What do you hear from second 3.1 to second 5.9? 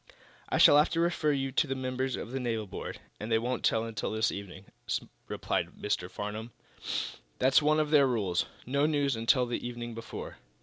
and they won't tell until this evening," replied